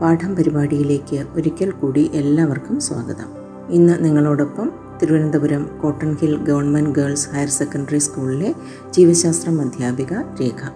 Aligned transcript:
പാഠം 0.00 0.36
പരിപാടിയിലേക്ക് 0.36 1.26
ഒരിക്കൽ 1.34 1.70
കൂടി 1.70 2.10
എല്ലാവർക്കും 2.14 2.80
സ്വാഗതം. 2.80 3.24
ഇന്ന് 3.70 4.04
നിങ്ങളോടൊപ്പം 4.04 4.72
Thiruvananthapuram 5.02 5.70
Cotton 5.82 6.14
Hill 6.14 6.36
government 6.36 6.90
girls 6.90 7.28
higher 7.30 7.48
secondary 7.48 7.98
സ്കൂളിലെ 7.98 8.54
ജീവശാസ്ത്രം 8.90 9.60
അധ്യാപിക 9.60 10.12
രേഖ. 10.12 10.68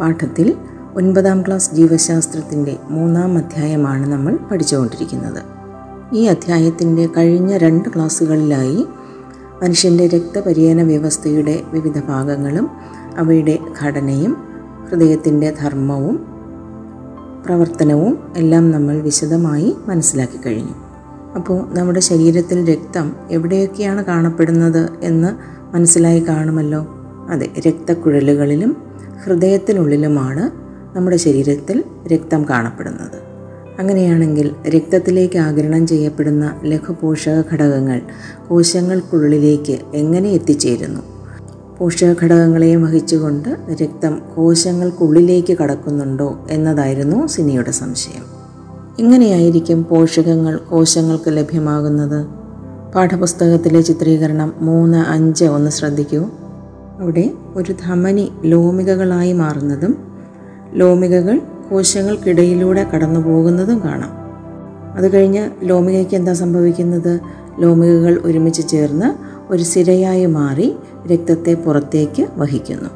പാഠത്തിൽ 0.00 0.54
ഒൻപതാം 0.94 1.42
ക്ലാസ് 1.42 1.74
ജീവശാസ്ത്രത്തിന്റെ 1.74 2.76
മൂന്നാം 2.90 3.38
അധ്യായമാണ് 3.38 4.12
നമ്മൾ 4.12 4.36
പഠിച്ചുകൊണ്ടിരിക്കുന്നത്. 4.36 5.42
ഈ 6.12 6.24
അധ്യായത്തിന്റെ 6.24 7.08
കഴിഞ്ഞ 7.16 7.56
രണ്ട് 7.56 7.88
ക്ലാസ്സുകളിലായി 7.94 8.86
മനുഷ്യന്റെ 9.62 10.06
രക്തപര്യന 10.06 10.82
വ്യവസ്ഥയുടെ 10.82 11.62
വിവിധ 11.72 12.00
ഭാഗങ്ങളും 12.00 12.70
അവയുടെ 13.16 13.58
ഘടനയും 13.82 14.36
ഹൃദയത്തിന്റെ 14.90 15.54
ധർമ്മവും 15.60 16.35
പ്രവർത്തനവും 17.46 18.18
എല്ലാം 18.36 18.70
നമ്മൾ 18.70 19.00
വിശദമായി 19.00 19.74
മനസ്സിലാക്കി 19.86 20.38
കഴിഞ്ഞു. 20.46 20.74
അപ്പോൾ 21.36 21.74
നമ്മുടെ 21.74 22.00
ശരീരത്തിൽ 22.00 22.68
രക്തം 22.68 23.12
എവിടെയൊക്കെയാണ് 23.30 24.04
കാണപ്പെടുന്നത് 24.04 24.88
എന്ന് 25.02 25.56
മനസ്സിലായി 25.76 26.20
കാണുമല്ലോ? 26.20 26.86
അതെ 27.30 27.50
രക്തക്കുഴലുകളിലും 27.66 28.76
ഹൃദയത്തിനുള്ളിലുമാണ് 29.24 30.50
നമ്മുടെ 30.96 31.16
ശരീരത്തിൽ 31.16 31.84
രക്തം 32.12 32.46
കാണപ്പെടുന്നത്. 32.50 33.18
അങ്ങനെയാണെങ്കിൽ 33.78 34.54
രക്തത്തിലേക്ക് 34.68 35.38
ആഗിരണം 35.38 35.86
ചെയ്യപ്പെടുന്ന 35.86 36.60
ലഘുപോഷക 36.64 37.42
ഘടകങ്ങൾ 37.52 38.00
കോശങ്ങൾക്കുള്ളിലേക്ക് 38.48 39.78
എങ്ങനെ 39.94 40.28
എത്തിച്ചേരുന്നു? 40.28 41.15
പോഷക 41.78 42.14
ഘടകങ്ങളെയും 42.22 42.82
വഹിച്ചുകൊണ്ട് 42.82 43.48
രക്തം 43.82 44.22
കോശങ്ങൾക്കുള്ളിലേക്ക് 44.36 45.58
കടക്കുന്നുണ്ടോ 45.58 46.38
എന്നതായിരുന്നു 46.50 47.26
സിനിയുടെ 47.26 47.70
സംശയം. 47.70 48.24
ഇങ്ങനെയായിരിക്കും 48.98 49.86
പോഷകങ്ങൾ 49.90 50.56
കോശങ്ങൾക്ക് 50.56 51.36
ലഭ്യമാകുന്നത്. 51.36 52.26
പാഠപുസ്തകത്തിലെ 52.94 53.80
ചിത്രീകരണം 53.80 54.52
മൂന്ന് 54.58 54.98
അഞ്ച് 54.98 55.44
ഒന്ന് 55.44 55.70
ശ്രദ്ധിക്കൂ. 55.70 56.26
അവിടെ 57.00 57.30
ഒരു 57.56 57.74
ധമനി 57.86 58.32
ലോമികകളായി 58.44 59.32
മാറുന്നതും 59.32 59.96
ലോമികകൾ 60.74 61.40
കോശങ്ങൾക്കിടയിലൂടെ 61.70 62.86
കടന്നു 62.94 63.20
പോകുന്നതും 63.20 63.80
കാണാം. 63.84 64.10
അത് 64.96 65.12
കഴിഞ്ഞ് 65.12 65.50
ലോമികയ്ക്ക് 65.62 66.14
എന്താ 66.14 66.32
സംഭവിക്കുന്നത്? 66.32 67.20
ലോമികകൾ 67.58 68.20
ഒരുമിച്ച് 68.24 68.68
ചേർന്ന് 68.68 69.35
ഒരു 69.50 69.62
സിരയായി 69.62 70.26
മാറി 70.26 70.76
രക്തത്തെ 71.12 71.54
പുറത്തേക്ക് 71.54 72.26
വഹിക്കുന്നു. 72.36 72.90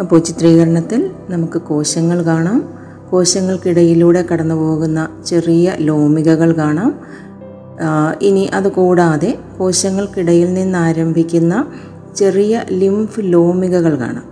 അപ്പോൾ 0.00 0.20
ചിത്രീകരണത്തിൽ 0.20 1.10
നമുക്ക് 1.30 1.60
കോശങ്ങൾ 1.60 2.22
കാണാം. 2.22 2.78
കോശങ്ങൾക്കിടയിലൂടെ 3.10 4.24
കടന്നു 4.32 4.54
പോകുന്ന 4.54 5.08
ചെറിയ 5.26 5.72
ലോമികകൾ 5.78 6.52
കാണാം. 6.52 7.00
ഇനി 8.22 8.44
അതുകൂടാതെ 8.54 9.38
കോശങ്ങൾക്കിടയിൽ 9.58 10.54
നിന്ന് 10.54 10.78
ആരംഭിക്കുന്ന 10.78 11.72
ചെറിയ 12.16 12.64
ലിംഫ് 12.70 13.20
ലോമികകൾ 13.20 13.98
കാണാം. 13.98 14.24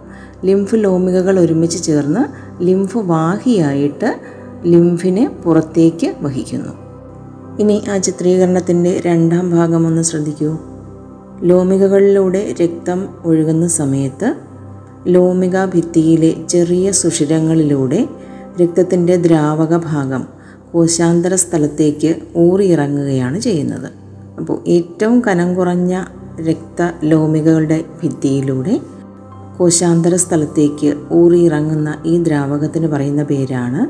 ലിംഫ് 0.44 0.74
ലോമികകൾ 0.74 1.40
ഒരുമിച്ച് 1.40 1.82
ചേർന്ന് 1.82 2.22
ലിംഫ് 2.62 2.98
വാഹിയായിട്ട് 2.98 4.20
ലിംഫിനെ 4.66 5.30
പുറത്തേക്ക് 5.44 6.14
വഹിക്കുന്നു. 6.20 6.72
ഇനി 7.60 7.82
ആ 7.90 7.98
ചിത്രീകരണത്തിന്റെ 7.98 9.02
രണ്ടാം 9.06 9.50
ഭാഗം 9.50 9.86
ഒന്ന് 9.86 10.02
ശ്രദ്ധിക്കൂ. 10.02 10.56
ലോമികകളിലൂടെ 11.42 12.54
രക്തം 12.62 13.08
ഒഴുകുന്ന 13.24 13.66
സമയത്ത് 13.66 14.34
ലോമിക 15.06 15.64
ഭിത്തിയിലെ 15.64 16.34
ചെറിയ 16.48 16.92
സുഷിരങ്ങളിലൂടെ 16.92 18.08
രക്തത്തിന്റെ 18.62 19.16
ദ്രാവക 19.16 19.76
ഭാഗം 19.76 20.26
കോശാന്തര 20.72 21.34
സ്ഥലത്തേക്ക് 21.34 22.16
ഊറിയിറങ്ങുകയാണ് 22.36 23.40
ചെയ്യുന്നത്. 23.40 23.90
അപ്പോൾ 24.38 24.68
ഏറ്റവും 24.68 25.20
കനം 25.20 25.54
കുറഞ്ഞ 25.54 26.04
രക്ത 26.48 26.90
ലോമികകളുടെ 27.04 27.84
ഭിത്തിയിലൂടെ 28.02 28.80
കോശാന്തര 29.58 30.16
സ്ഥലത്തേക്ക് 30.16 30.96
ഊറിയിറങ്ങുന്ന 31.12 31.98
ഈ 32.06 32.18
ദ്രാവകത്തിന് 32.18 32.86
പറയുന്ന 32.86 33.22
പേരാണ് 33.22 33.86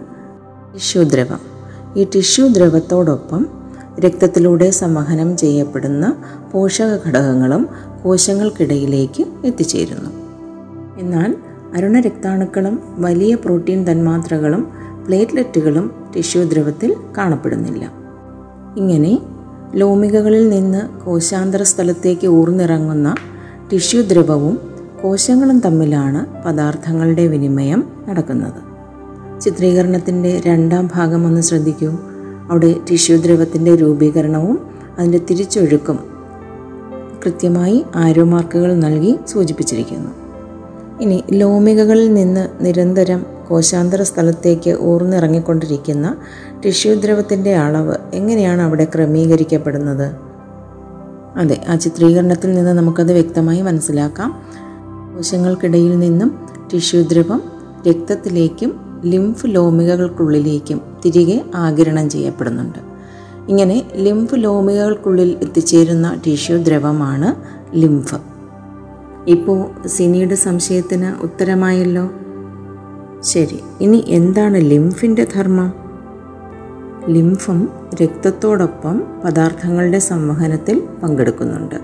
ടിഷ്യൂ 0.74 1.02
ദ്രവം. 1.02 1.40
ഈ 1.96 2.06
ടിഷ്യൂ 2.14 2.48
ദ്രവത്തോടൊപ്പം 2.48 3.46
രക്തത്തിലൂടെ 4.00 4.70
സംവഹനം 4.70 5.36
ചെയ്യപ്പെടുന്ന 5.36 6.16
പോഷക 6.52 7.08
ഘടകങ്ങളും 7.08 7.68
കോശങ്ങൾക്കിടയിലേക്ക് 8.02 9.24
എത്തിച്ചേരുന്നു. 9.44 10.10
എന്നാൽ 10.98 11.34
അരുണരക്താണുക്കളും 11.76 12.80
വലിയ 12.98 13.34
പ്രോട്ടീൻ 13.34 13.84
തന്മാത്രകളും 13.84 14.72
പ്ലേറ്റ്ലെറ്റുകളും 15.06 16.12
ടിഷ്യൂ 16.16 16.42
ദ്രവത്തിൽ 16.42 16.96
കാണപ്പെടുന്നില്ല. 17.18 17.92
ഇങ്ങനെ 18.76 19.18
ലോമികകളിൽ 19.74 20.48
നിന്ന് 20.48 21.04
കോശാന്തര 21.04 21.62
സ്ഥലത്തേക്ക് 21.62 22.26
ഊർന്നിറങ്ങുന്ന 22.26 23.14
ടിഷ്യൂ 23.72 24.02
ദ്രവവും 24.02 24.58
കോശങ്ങളും 25.02 25.60
തമ്മിലാണ് 25.60 26.42
പദാർത്ഥങ്ങളുടെ 26.42 27.26
വിനിമയം 27.26 27.84
നടക്കുന്നത്. 28.08 28.76
ചിത്രീകരണത്തിന്റെ 29.40 30.42
രണ്ടാം 30.46 30.90
ഭാഗം 30.94 31.26
ഒന്ന് 31.26 31.40
ശ്രദ്ധിക്കൂ. 31.40 31.98
അവിടെ 32.50 32.74
ടിഷ്യൂ 32.90 33.16
ദ്രവത്തിന്റെ 33.16 33.74
രൂപീകരണവും 33.74 34.66
അതിന്റെ 34.98 35.18
തിരിച്ചൊഴുക്കും 35.18 35.98
കൃത്യമായി 37.24 37.84
ആരോ 37.96 38.24
മാർക്കുകൾ 38.24 38.74
നൽകി 38.74 39.18
സൂചിപ്പിച്ചിരിക്കുന്നു. 39.28 40.10
ഇനി 41.02 41.24
ലോമികകളിൽ 41.32 42.14
നിന്ന് 42.14 42.48
നിരന്തരം 42.60 43.26
കോശാന്തര 43.48 44.02
സ്ഥലത്തേക്ക് 44.02 44.78
ഊർന്നിറങ്ങിക്കൊണ്ടിരിക്കുന്ന 44.80 46.16
ടിഷ്യൂ 46.64 46.94
ദ്രവത്തിന്റെ 46.94 47.56
അളവ് 47.56 47.94
എങ്ങനെയാണ് 48.14 48.62
അവിടെ 48.62 48.86
ക്രമീകരിക്കപ്പെടുന്നത്? 48.94 50.16
അതെ 51.36 51.64
ആ 51.68 51.74
ചിത്രീകരണത്തിൽ 51.74 52.54
നിന്ന് 52.54 52.70
നമുക്കത് 52.70 53.12
വ്യക്തമായി 53.12 53.62
മനസ്സിലാക്കാം. 53.62 54.42
കോശങ്ങൾക്കിടയിൽ 55.16 55.98
നിന്നും 55.98 56.46
ടിഷ്യൂ 56.72 57.02
ദ്രവം 57.02 57.42
രക്തത്തിലേക്കും 57.88 58.85
ലിംഫ് 59.04 59.46
ലോമികകൾക്കുള്ളിലേക്കും 59.46 60.80
തിരികെ 61.04 61.44
ആകിരണം 61.54 62.10
ചെയ്യപ്പെടുന്നുണ്ട്. 62.10 62.78
ഇങ്ങനെ 63.48 63.90
ലിംഫ് 63.94 64.34
ലോമികകൾക്കുള്ളിൽ 64.34 65.36
എത്തിച്ചേരുന്ന 65.42 66.20
ടിഷ്യൂ 66.26 66.56
ദ്രവമാണ് 66.56 67.34
ലിംഫ്. 67.76 68.14
ഇപ്പോൾ 69.26 69.88
സിനിയുടെ 69.88 70.34
സംശയത്തിന് 70.34 71.22
ഉത്തരമായല്ലോ? 71.22 72.10
ശരി 73.20 73.60
ഇനി 73.80 74.04
എന്താണ് 74.08 74.56
ലിംഫിന്റെ 74.56 75.26
ധർമ്മം? 75.34 75.72
ലിംഫും 77.08 77.68
രക്തത്തോടൊപ്പം 78.02 79.04
പദാർത്ഥങ്ങളുടെ 79.24 79.98
സംവഹനത്തിൽ 79.98 80.82
പങ്കെടുക്കുന്നുണ്ട്. 81.02 81.74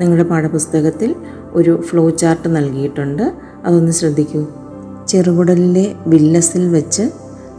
നിങ്ങളുടെ 0.00 0.22
പാഠപുസ്തകത്തിൽ 0.22 1.14
ഒരു 1.52 1.80
ഫ്ലോ 1.80 2.10
ചാർട്ട് 2.10 2.56
നൽകിയിട്ടുണ്ട്. 2.56 3.32
അതൊന്ന് 3.64 3.92
ശ്രദ്ധിക്കൂ. 3.92 4.46
ചെറുകുടലിലെ 5.08 5.94
വില്ലസിൽ 6.06 6.68
വെച്ച് 6.68 7.10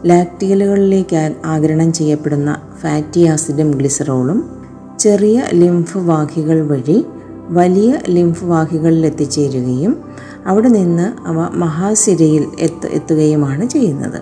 ലാക്ടിയലുകളിലേക്ക് 0.06 1.36
ആഗിരണം 1.44 1.92
ചെയ്യപ്പെടുന്ന 1.92 2.60
ഫാറ്റി 2.80 3.20
ആസിഡും 3.26 3.70
ഗ്ലിസറോളും 3.70 4.50
ചെറിയ 4.98 5.44
ലിംഫ് 5.52 5.98
വാഹികൾ 5.98 6.66
വഴി 6.66 7.06
വലിയ 7.48 7.98
ലിംഫ് 8.08 8.44
വാഹികളിൽ 8.44 9.06
എത്തിച്ചേരുകയും 9.06 10.04
അവിടെ 10.46 10.68
നിന്ന് 10.68 11.28
അവ 11.28 11.38
മഹാസിരയിൽ 11.54 12.44
എത്ത് 12.58 12.86
എത്തുകയുമാണ് 12.86 13.66
ചെയ്യുന്നത്. 13.66 14.20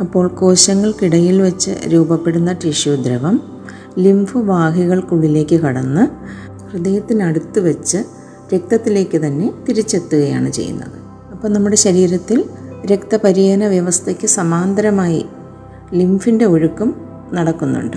അപ്പോൾ 0.00 0.28
കോശങ്ങൾക്കിടയിൽ 0.28 1.42
വെച്ച് 1.42 1.70
രൂപപ്പെടുന്ന 1.86 2.52
ടിഷ്യൂ 2.52 2.94
ദ്രവം 2.94 3.40
ലിംഫ് 3.98 4.38
വാഹികൾക്കുള്ളിലേക്ക് 4.38 5.56
കടന്ന് 5.56 6.08
ഹൃദയത്തിനടുത്ത് 6.70 7.60
വെച്ച് 7.60 8.04
രക്തത്തിലേക്ക് 8.54 9.18
തന്നെ 9.26 9.52
തിരിച്ചെത്തുകയാണ് 9.68 10.50
ചെയ്യുന്നത്. 10.50 10.99
അപ്പോൾ 11.40 11.52
നമ്മുടെ 11.52 11.76
ശരീരത്തിൽ 11.76 12.44
രക്തപര്യന 12.92 13.66
വ്യവസ്ഥയ്ക്ക് 13.66 14.26
സമാന്തരമായി 14.26 15.26
ലിംഫിന്റെ 15.94 16.44
ഒഴുക്കും 16.44 16.94
നടക്കുന്നുണ്ട്. 17.32 17.96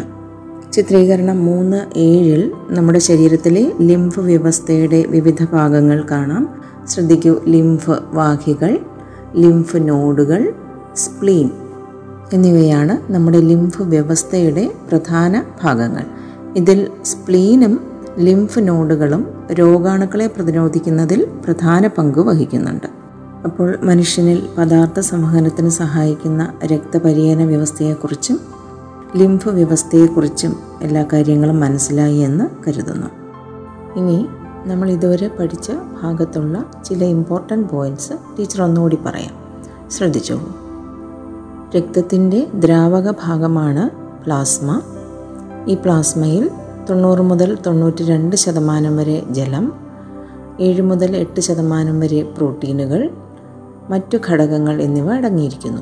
ചിത്രീകരണം 0.74 1.46
മൂന്ന് 1.46 1.86
ഏഴിൽ 1.98 2.52
നമ്മുടെ 2.70 3.00
ശരീരത്തിലെ 3.00 3.72
ലിംഫ് 3.82 4.20
വ്യവസ്ഥയുടെ 4.20 5.04
വിവിധ 5.08 5.44
ഭാഗങ്ങൾ 5.54 6.06
കാണാം. 6.12 6.62
ശ്രദ്ധിക്കൂ 6.88 7.42
ലിംഫ് 7.48 7.92
വാഹികൾ 8.14 8.80
ലിംഫ് 9.36 9.78
നോഡുകൾ 9.78 10.54
സ്പ്ലീൻ 10.96 11.50
എന്നിവയാണ് 12.34 13.12
നമ്മുടെ 13.12 13.38
ലിംഫ് 13.38 13.82
വ്യവസ്ഥയുടെ 13.82 14.72
പ്രധാന 14.90 15.44
ഭാഗങ്ങൾ. 15.64 16.04
ഇതിൽ 16.56 16.88
സ്പ്ലീനും 17.06 17.80
ലിംഫ് 18.20 18.60
നോഡുകളും 18.60 19.34
രോഗാണുക്കളെ 19.54 20.28
പ്രതിരോധിക്കുന്നതിൽ 20.28 21.28
പ്രധാന 21.46 21.88
പങ്ക് 21.88 22.20
വഹിക്കുന്നുണ്ട്. 22.20 23.03
അപ്പോൾ 23.46 23.78
മനുഷ്യനിൽ 23.84 24.50
പദാർത്ഥ 24.58 25.00
സംവഹനത്തിന് 25.00 25.70
സഹായിക്കുന്ന 25.70 26.54
രക്തപര്യന 26.66 27.44
വ്യവസ്ഥയെക്കുറിച്ചും 27.44 28.40
ലിംഫ് 29.16 29.50
വ്യവസ്ഥയെക്കുറിച്ചും 29.50 30.56
എല്ലാ 30.82 31.06
കാര്യങ്ങളും 31.14 31.60
മനസ്സിലായി 31.60 32.18
എന്ന് 32.18 32.46
കരുതുന്നു. 32.68 33.10
ഇനി 34.00 34.28
നമ്മൾ 34.66 34.92
ഇതുവരെ 34.92 35.28
പഠിച്ച 35.28 35.72
ഭാഗത്തുള്ള 36.04 36.66
ചില 36.86 37.04
ഇമ്പോർട്ടന്റ് 37.04 37.70
പോയിന്റ്സ് 37.70 38.14
ടീച്ചർ 38.40 38.62
ഒന്നുകൂടി 38.62 38.96
പറയാം. 39.06 39.34
ശ്രദ്ധിച്ചോളൂ 39.92 40.50
രക്തത്തിന്റെ 41.76 42.48
ദ്രാവക 42.56 43.12
ഭാഗമാണ് 43.12 43.90
പ്ലാസ്മ 44.24 44.82
ഈ 45.68 45.74
പ്ലാസ്മയിൽ 45.74 46.50
തൊണ്ണൂറ് 46.90 47.22
മുതൽ 47.22 47.58
തൊണ്ണൂറ്റി 47.68 48.04
രണ്ട് 48.04 48.36
ശതമാനം 48.36 48.98
വരെ 48.98 49.24
ജലം 49.30 49.74
ഏഴ് 50.60 50.82
മുതൽ 50.82 51.16
എട്ട് 51.18 51.40
ശതമാനം 51.40 52.00
വരെ 52.00 52.22
പ്രോട്ടീനുകൾ 52.38 53.10
മറ്റു 53.90 54.18
ഘടകങ്ങൾ 54.30 54.82
എന്നിവ 54.82 55.14
അടങ്ങിയിരിക്കുന്നു. 55.14 55.82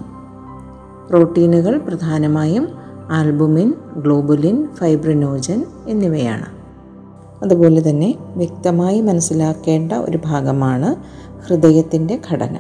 പ്രോട്ടീനുകൾ 1.10 1.78
പ്രധാനമായും 1.78 2.68
ആൽബുമിൻ 3.12 3.74
ഗ്ലോബുലിൻ 3.98 4.68
ഫൈബ്രിനോജൻ 4.76 5.66
എന്നിവയാണ്. 5.88 6.46
അതുപോലെ 7.44 7.90
തന്നെ 7.90 8.16
വ്യക്തമായി 8.36 9.02
മനസ്സിലാക്കേണ്ട 9.02 9.92
ഒരു 9.92 10.20
ഭാഗമാണ് 10.26 10.96
ഹൃദയത്തിന്റെ 11.48 12.20
ഘടന. 12.32 12.58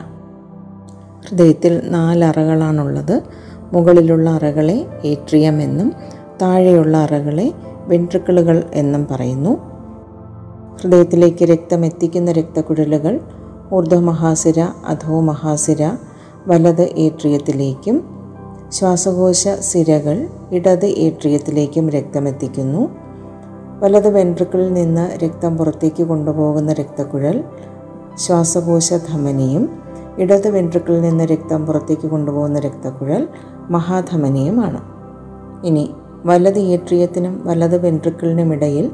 ഹൃദയത്തിൽ 1.30 1.82
നാലറകളാണുള്ളത് 1.90 3.24
മുകളിലുള്ള 3.74 4.30
അറകളെ 4.30 4.88
ഏട്രിയം 5.06 5.62
എന്നും 5.62 5.94
താഴെയുള്ള 6.42 6.98
അറകളെ 6.98 7.54
വെൻട്രിക്കിളുകൾ 7.86 8.64
എന്നും 8.74 9.08
പറയുന്നു. 9.12 9.58
ഹൃദയത്തിലേക്ക് 10.82 11.44
രക്തം 11.44 11.86
എത്തിക്കുന്ന 11.86 12.32
രക്തക്കുഴലുകൾ 12.32 13.20
ഊർധ്വമഹാസിര 13.74 14.60
അധോമഹാസിര 14.88 15.98
വലത് 16.48 16.82
ഏട്രിയത്തിലേക്കും 16.82 18.04
ശ്വാസകോശ 18.70 19.48
സിരകൾ 19.48 20.28
ഇടത് 20.52 20.86
ഏട്രിയത്തിലേക്കും 20.86 21.90
രക്തമെത്തിക്കുന്നു. 21.90 22.90
വലത് 23.80 24.08
വെൻട്രിക്കിളിൽ 24.08 24.74
നിന്ന് 24.74 25.24
രക്തം 25.24 25.58
പുറത്തേക്ക് 25.58 26.04
കൊണ്ടുപോകുന്ന 26.04 26.74
രക്തക്കുഴൽ 26.74 27.44
ശ്വാസകോശ 28.16 28.94
ധമനിയും 28.94 29.80
ഇടത് 30.18 30.48
വെൻട്രിക്കിളിൽ 30.48 31.02
നിന്ന് 31.02 31.24
രക്തം 31.24 31.66
പുറത്തേക്ക് 31.66 32.08
കൊണ്ടുപോകുന്ന 32.08 32.60
രക്തക്കുഴൽ 32.60 33.28
മഹാധമനിയുമാണ്. 33.70 34.82
ഇനി 35.68 35.90
വലത് 36.26 36.60
ഏട്രിയത്തിനും 36.60 37.42
വലത് 37.46 37.86
വെൻട്രിക്കിളിനും 37.86 38.54
ഇടയിൽ 38.54 38.92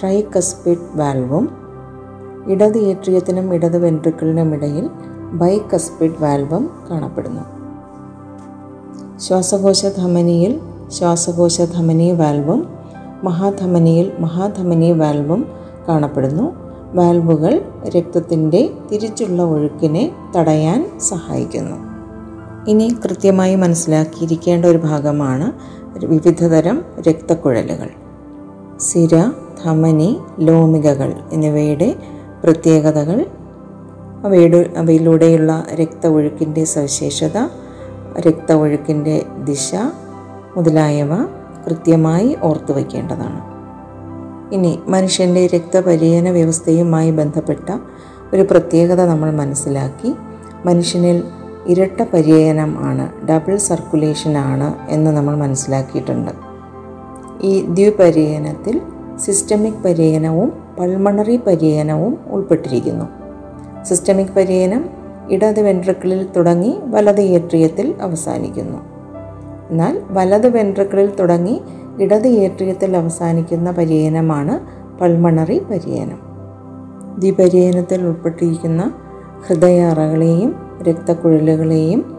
ട്രൈകസ്പിഡ് 0.00 0.98
വാൽവും 0.98 1.61
ഇടത് 2.46 2.78
ഏട്രിയത്തിനും 2.78 3.54
ഇടത് 3.54 3.78
വെൻട്രിക്കിളിനും 3.78 4.54
ഇടയിൽ 4.54 4.90
ബൈകസ്പിഡ് 5.32 6.14
വാൽവം 6.20 6.70
കാണപ്പെടുന്നു. 6.90 7.62
ശ്വാസകോശ 9.18 9.86
ധമനിയിൽ 9.86 10.60
ശ്വാസകോശ 10.88 11.60
ധമനി 11.60 12.12
വാൽവും 12.12 12.68
മഹാധമനിയിൽ 13.24 14.12
മഹാധമനി 14.18 14.92
വാൽവും 14.92 15.46
കാണപ്പെടുന്നു. 15.88 16.52
വാൽവുകൾ 16.94 17.62
രക്തത്തിന്റെ 17.88 18.70
തിരിച്ചുള്ള 18.92 19.42
ഒഴുക്കിനെ 19.42 20.12
തടയാൻ 20.36 20.98
സഹായിക്കുന്നു. 21.00 21.76
ഇനി 22.70 22.96
കൃത്യമായി 23.04 23.54
മനസ്സിലാക്കിയിരിക്കേണ്ട 23.54 24.66
ഒരു 24.66 24.78
ഭാഗമാണ് 24.78 25.52
വിവിധതരം 26.06 26.84
രക്തക്കുഴലുകൾ. 27.08 27.90
സിര 28.80 29.32
ധമനി 29.64 30.18
ലോമികകൾ 30.38 31.14
എന്നിവയുടെ 31.32 31.96
പ്രത്യേകതകൾ. 32.44 33.26
അവയുടെ 34.24 34.70
അവയിലൂടെയുള്ള 34.76 35.66
രക്ത 35.74 36.06
ഒഴുക്കിന്റെ 36.06 36.64
സവിശേഷത 36.64 37.36
രക്ത 38.20 38.52
ഒഴുക്കിന്റെ 38.52 39.22
ദിശ 39.44 39.74
മുതലായവ 40.56 41.24
കൃത്യമായി 41.66 42.38
ഓർത്തു 42.42 42.72
വയ്ക്കേണ്ടതാണ്. 42.72 43.52
ഇനി 44.54 44.78
മനുഷ്യന്റെ 44.88 45.46
രക്തപര്യന 45.46 46.30
വ്യവസ്ഥയുമായി 46.30 47.10
ബന്ധപ്പെട്ട 47.10 47.70
ഒരു 48.34 48.42
പ്രത്യേകത 48.42 49.04
നമ്മൾ 49.04 49.30
മനസ്സിലാക്കി. 49.30 50.14
മനുഷ്യനിൽ 50.66 51.22
ഇരട്ട 51.66 52.02
പര്യനം 52.02 52.84
ആണ് 52.84 53.26
ഡബിൾ 53.26 53.56
സർക്കുലേഷൻ 53.56 54.38
ആണ് 54.38 54.74
എന്ന് 54.88 55.10
നമ്മൾ 55.10 55.36
മനസ്സിലാക്കിയിട്ടുണ്ട്. 55.36 56.30
ഈ 57.42 57.66
ദ്വിപര്യനത്തിൽ 57.66 58.80
സിസ്റ്റമിക് 59.16 59.82
പര്യനവും 59.84 60.61
പൾമണറി 60.78 61.36
പര്യനവും 61.36 62.18
ഉൾപ്പെട്ടിരിക്കുന്നു. 62.26 63.04
സിസ്റ്റമിക് 63.84 64.34
പര്യനം 64.36 64.84
ഇടത് 65.30 65.60
വെൻട്രിക്കിളിൽ 65.60 66.28
തുടങ്ങി 66.36 66.78
വലത് 66.84 67.20
ഏട്രിയത്തിൽ 67.20 67.94
അവസാനിക്കുന്നു. 68.00 68.78
എന്നാൽ 69.70 70.02
വലത് 70.10 70.46
വെൻട്രിക്കിളിൽ 70.46 71.14
തുടങ്ങി 71.14 71.60
ഇടത് 71.98 72.28
ഏട്രിയത്തിൽ 72.28 72.96
അവസാനിക്കുന്ന 72.96 73.70
പര്യനമാണ് 73.70 74.60
പൾമണറി 74.98 75.58
പര്യനം 75.58 76.18
ദ്വിപര്യനത്തിൽ 77.18 78.06
ഉൾപ്പെട്ടിരിക്കുന്ന 78.06 78.92
ഹൃദയ 79.48 79.82
അറകളെയും 79.82 80.54
രക്തക്കുഴലുകളെയും 80.88 82.16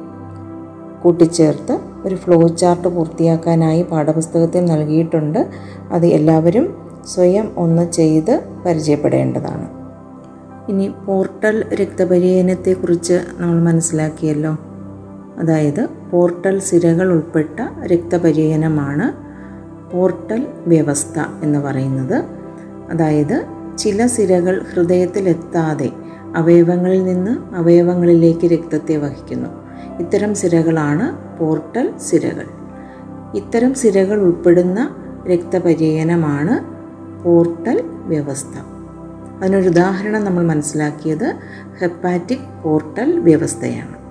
കൂട്ടിച്ചേർത്ത് 1.03 1.79
ഒരു 2.07 2.15
ഫ്ലോ 2.15 2.47
ചാർട്ട് 2.47 2.87
പൂർത്തിയാക്കാനായി 2.87 3.81
പാഠപുസ്തകത്തിൽ 3.81 4.65
നൽകിയിട്ടുണ്ട്. 4.65 5.47
അത് 5.91 6.05
എല്ലാവരും 6.05 6.82
സ്വയം 7.05 7.51
ഒന്ന് 7.57 7.91
ചെയ്ത് 7.91 8.41
പരിചയപ്പെടേണ്ടതാണ്. 8.65 9.69
ഇനി 10.71 10.91
പോർട്ടൽ 11.05 11.63
രക്തപര്യനത്തെക്കുറിച്ച് 11.73 13.21
നമ്മൾ 13.37 13.63
മനസ്സിലാക്കിയല്ലോ. 13.63 14.57
അതായത് 15.37 15.87
പോർട്ടൽ 16.11 16.59
സിരകൾ 16.59 17.11
ഉൾപ്പെട്ട 17.11 17.85
രക്തപര്യനമാണ് 17.85 19.13
പോർട്ടൽ 19.91 20.47
വ്യവസ്ഥ 20.67 21.19
എന്ന് 21.43 21.59
പറയുന്നത്. 21.59 22.23
അതായത് 22.91 23.45
ചില 23.77 24.05
സിരകൾ 24.05 24.65
ഹൃദയത്തിലെത്താതെ 24.73 25.89
അവയവങ്ങളിൽ 26.35 27.03
നിന്ന് 27.03 27.55
അവയവങ്ങളിലേക്ക് 27.55 28.47
രക്തത്തെ 28.47 28.97
വഹിക്കുന്നു. 28.97 29.49
ഇത്തരം 29.99 30.35
സിരകളാണ് 30.35 31.37
പോർട്ടൽ 31.37 31.93
സിരകൾ. 31.97 32.45
ഇത്തരം 33.35 33.73
സിരകൾ 33.73 34.21
ഉൾപ്പെടുന്ന 34.21 34.95
രക്തപര്യനമാണ് 35.31 36.72
പോർട്ടൽ 37.23 37.83
വ്യവസ്ഥ. 37.85 38.57
അതിനൊരു 39.41 39.69
ഉദാഹരണം 39.69 40.25
നമ്മൾ 40.25 40.43
മനസ്സിലാക്കിയത് 40.43 41.35
ഹെപ്പാറ്റിക് 41.79 42.63
പോർട്ടൽ 42.63 43.19
വ്യവസ്ഥയാണ്. 43.19 44.03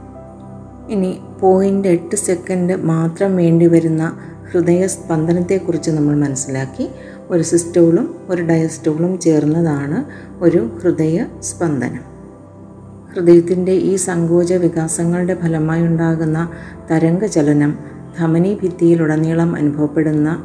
ഇനി 0.91 1.21
പോയിന്റ് 1.41 1.89
എട്ട് 1.89 2.17
സെക്കൻഡ് 2.17 2.77
മാത്രം 2.77 3.37
വേണ്ടി 3.37 3.67
വരുന്ന 3.67 4.19
ഹൃദയ 4.53 4.87
സ്പന്ദനത്തെക്കുറിച്ച് 4.87 5.91
നമ്മൾ 5.91 6.17
മനസ്സിലാക്കി. 6.17 6.89
ഒരു 7.31 7.43
സിസ്റ്റോളും 7.43 8.15
ഒരു 8.29 8.43
ഡയസ്റ്റോളും 8.43 9.19
ചേർന്നതാണ് 9.19 10.05
ഒരു 10.45 10.71
ഹൃദയ 10.83 11.27
സ്പന്ദനം. 11.41 12.13
ഹൃദയത്തിന്റെ 13.15 13.73
ഈ 13.73 13.97
സങ്കോച 13.97 14.53
വികാസങ്ങളുടെ 14.53 15.35
ഫലമായി 15.35 15.83
ഉണ്ടാകുന്ന 15.83 16.49
തരംഗചലനം 16.91 17.79
ധമനി 18.19 18.59
ഭിത്തിയിലുടനീളം 18.63 19.57
അനുഭവപ്പെടുന്ന 19.57 20.45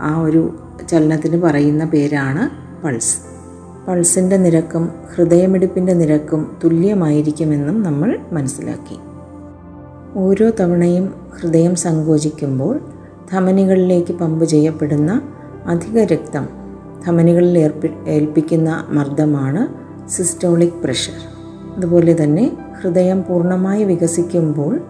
ആ 0.00 0.20
ഒരു 0.20 0.54
ചലനത്തിന് 0.88 1.42
പറയുന്ന 1.42 1.84
പേരാണ് 1.84 2.66
പൾസ്. 2.84 3.16
പൾസിന്റെ 3.88 4.36
നിരക്കും 4.36 4.90
ഹൃദയമിടിപ്പിന്റെ 5.14 5.92
നിരക്കും 5.92 6.56
തുല്യമായിരിക്കുമെന്നും 6.64 7.82
നമ്മൾ 7.82 8.18
മനസ്സിലാക്കി. 8.32 8.98
ഓരോ 10.14 10.50
തവണയും 10.60 11.14
ഹൃദയം 11.40 11.74
സങ്കോചിക്കുമ്പോൾ 11.74 12.80
ധമനികളിലേക്ക് 13.32 14.12
പമ്പ് 14.12 14.44
ചെയ്യപ്പെടുന്ന 14.44 15.22
അധിക 15.66 15.98
രക്തം 15.98 16.48
ധമനികളിൽ 17.06 17.58
ഏർപ്പി 17.58 17.90
ഏൽപ്പിക്കുന്ന 18.06 18.86
മർദ്ദമാണ് 18.88 19.86
സിസ്റ്റോളിക് 20.08 20.82
പ്രഷർ. 20.84 21.12
അതുപോലെ 21.76 22.22
തന്നെ 22.22 22.56
ഹൃദയം 22.82 23.24
പൂർണമായി 23.28 23.84
വികസിക്കുമ്പോൾ 23.84 24.80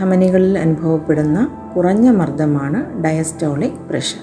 ധമനികളിൽ 0.00 0.58
അനുഭവപ്പെടുന്ന 0.58 1.61
കുറഞ്ഞ 1.76 2.10
മർദ്ദമാണ് 2.10 3.02
ഡയസ്റ്റോളിക് 3.02 3.88
പ്രഷർ 3.90 4.20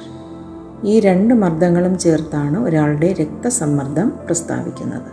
ഈ 0.84 1.00
രണ്ട് 1.00 1.34
മർദ്ദങ്ങളും 1.34 1.98
ചേർത്താണ് 1.98 2.58
ഒരാളുടെ 2.58 3.16
രക്തസമ്മർദ്ദം 3.22 4.14
പ്രസ്താവിക്കുന്നത്. 4.26 5.10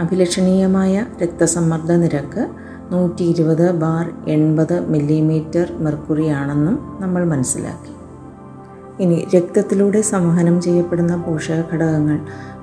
അഭിലഷണീയമായ 0.00 1.06
രക്തസമ്മർദ്ദ 1.22 1.92
നിരക്ക് 1.92 2.48
നൂറ്റി 2.92 3.22
ഇരുപത് 3.22 3.72
ബാർ 3.72 4.12
എൺപത് 4.28 4.88
മില്ലിമീറ്റർ 4.88 5.72
മെർക്കുറി 5.78 6.26
ആണെന്നും 6.28 6.98
നമ്മൾ 7.00 7.24
മനസ്സിലാക്കി. 7.24 7.92
ഇനി 9.02 9.26
രക്തത്തിലൂടെ 9.34 10.00
സംവഹനം 10.00 10.60
ചെയ്യപ്പെടുന്ന 10.60 11.16
പോഷക 11.16 11.62
ഘടകങ്ങൾ 11.72 12.18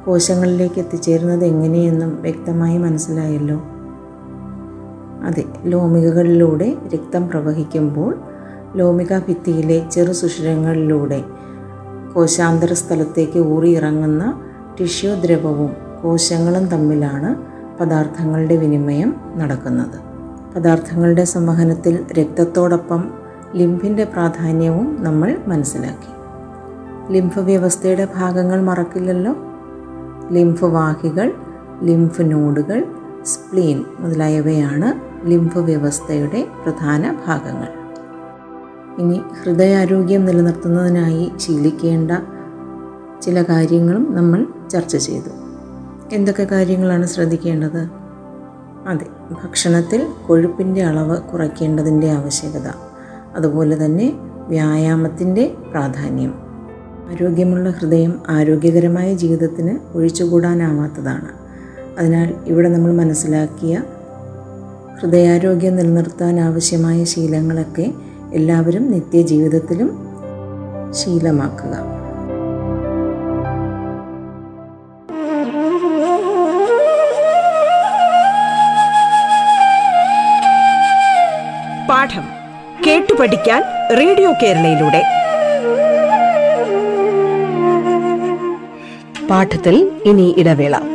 കോശങ്ങളിലേക്ക് 0.05 0.79
എത്തിച്ചേരുന്നത് 0.79 1.45
എങ്ങനെയെന്നും 1.45 2.21
വ്യക്തമായി 2.21 2.77
മനസ്സിലായല്ലോ? 2.77 3.61
അതെ 5.23 5.45
ലോമികകളിലൂടെ 5.65 6.75
രക്തം 6.93 7.29
പ്രവഹിക്കുമ്പോൾ 7.29 8.30
ലോമിക 8.75 9.17
ഭിത്തിയിലെ 9.17 9.89
ചെറു 9.91 10.11
സുഷിരങ്ങളിലൂടെ 10.11 11.23
കോശാന്തര 12.13 12.73
സ്ഥലത്തേക്ക് 12.73 13.39
ഊറിയിറങ്ങുന്ന 13.39 14.41
ടിഷ്യൂ 14.79 15.15
ദ്രവവും 15.15 15.71
കോശങ്ങളും 16.03 16.65
തമ്മിലാണ് 16.65 17.35
പദാർത്ഥങ്ങളുടെ 17.79 18.55
വിനിമയം 18.55 19.15
നടക്കുന്നത്. 19.35 19.97
പദാർത്ഥങ്ങളുടെ 20.55 21.23
സംവഹനത്തിൽ 21.23 22.05
രക്തത്തോടൊപ്പം 22.19 23.11
ലിംഫിന്റെ 23.55 24.03
പ്രാധാന്യവും 24.03 25.03
നമ്മൾ 25.03 25.37
മനസ്സിലാക്കി. 25.47 26.11
ലിംഫ് 27.13 27.39
വ്യവസ്ഥയുടെ 27.39 28.07
ഭാഗങ്ങൾ 28.15 28.61
മറക്കില്ലല്ലോ? 28.61 29.35
ലിംഫ് 30.31 30.63
വാഹികൾ 30.63 31.33
ലിംഫ് 31.83 32.21
നോഡുകൾ 32.21 32.85
സ്പ്ലീൻ 33.25 33.83
മുതലായവയാണ് 33.99 34.89
ലിംഫ് 35.29 35.57
വ്യവസ്ഥയുടെ 35.57 36.47
പ്രധാന 36.63 37.15
ഭാഗങ്ങൾ. 37.27 37.80
ഇനി 38.99 39.21
ഹൃദയാരോഗ്യം 39.43 40.25
നിലനിർത്തുന്നതിനായി 40.25 41.31
ശീലിക്കേണ്ട 41.37 42.11
ചില 43.21 43.41
കാര്യങ്ങളും 43.41 44.15
നമ്മൾ 44.15 44.45
ചർച്ച 44.71 44.97
ചെയ്തു. 44.97 45.29
എന്തൊക്കെ 46.15 46.43
കാര്യങ്ങളാണ് 46.43 47.05
ശ്രദ്ധിക്കേണ്ടത്? 47.05 47.89
അതെ 48.87 49.05
ഭക്ഷണത്തിൽ 49.43 50.07
കൊഴുപ്പിന്റെ 50.27 50.83
അളവ് 50.83 51.17
കുറയ്ക്കേണ്ടതിന്റെ 51.21 52.11
ആവശ്യകത. 52.11 52.67
അതുപോലെ 53.35 53.85
തന്നെ 53.85 54.13
വ്യായാമത്തിന്റെ 54.47 55.55
പ്രാധാന്യം. 55.71 56.33
ആരോഗ്യമുള്ള 57.09 57.69
ഹൃദയം 57.69 58.21
ആരോഗ്യകരമായ 58.29 59.13
ജീവിതത്തിന് 59.13 59.97
ഒഴിച്ചുകൂടാനാവാത്തതാണ്. 59.97 61.27
അതിനാൽ 61.99 62.33
ഇവിടെ 62.45 62.69
നമ്മൾ 62.69 62.93
മനസ്സിലാക്കിയ 62.93 63.83
ഹൃദയാരോഗ്യം 65.01 65.75
നിലനിർത്താൻ 65.75 66.39
ആവശ്യമായ 66.39 67.03
ശീലങ്ങളൊക്കെ 67.03 67.93
എല്ലാവരും 68.33 68.91
നിത്യജീവിതത്തിലും 68.91 69.89
ശീലമാക്കുക. 70.91 71.75
പാഠം 81.89 82.23
കേട്ടു 82.87 83.13
പഠിക്കാൻ 83.19 83.63
റേഡിയോ 83.97 84.33
കേരളയിലൂടെ. 84.43 85.03
പാഠത്തിൽ 89.27 89.91
ഇനി 90.05 90.35
ഇടവേള. 90.37 90.90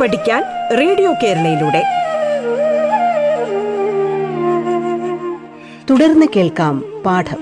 പഠിക്കാൻ 0.00 0.44
റേഡിയോ 0.78 1.12
കേരളയിലൂടെ. 1.12 1.82
തുടർന്ന് 5.90 6.26
കേൾക്കാം 6.36 6.84
പാഠം. 7.06 7.36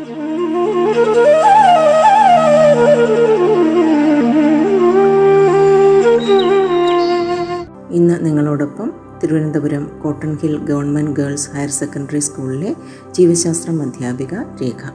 ഇന്ന് 7.91 8.27
നിങ്ങളോടൊപ്പം 8.27 8.93
Thiruvananthapuram 9.23 9.91
Cotton 10.05 10.39
Hill 10.39 10.59
government 10.59 11.11
girls 11.11 11.51
higher 11.51 11.69
secondary 11.69 12.19
സ്കൂളിലെ 12.19 12.75
ജീവശാസ്ത്രം 13.13 13.83
അധ്യാപിക 13.83 14.35
രേഖ. 14.63 14.91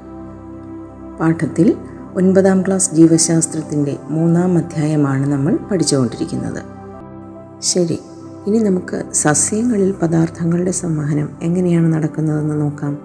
പാഠത്തിൽ 1.20 1.76
ഒൻപതാം 2.16 2.62
ക്ലാസ് 2.62 2.92
ജീവശാസ്ത്രത്തിന്റെ 2.94 3.98
മൂന്നാം 4.10 4.58
അധ്യായമാണ് 4.58 5.32
നമ്മൾ 5.32 5.58
പഠിച്ചുകൊണ്ടിരിക്കുന്നത്. 5.72 6.81
ശരി. 7.62 8.00
ഇനി 8.48 8.60
നമുക്ക് 8.60 9.04
സസ്യങ്ങളിൽ 9.14 9.94
പദാർത്ഥങ്ങളുടെ 10.02 10.72
സംവഹനം 10.72 11.30
എങ്ങനെയാണ് 11.42 11.94
നടക്കുന്നതെന്ന് 11.94 12.62
നോക്കാം. 12.62 12.98